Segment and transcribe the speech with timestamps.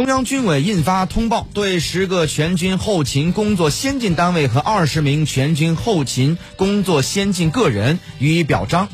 [0.00, 8.88] 中央军委印发通报对十个全军后勤工作先进单位和二十名全军后勤工作先进个人予以表彰。